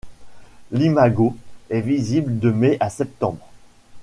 [0.71, 1.37] L'imago
[1.69, 3.47] est visible de mai à septembre.